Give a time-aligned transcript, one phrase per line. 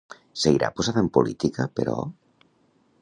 [0.43, 1.95] Seguirà posada en política, però?